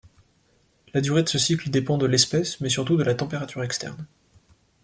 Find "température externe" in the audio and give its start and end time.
3.13-4.07